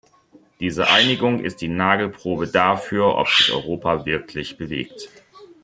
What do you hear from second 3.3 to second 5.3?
Europa wirklich bewegt.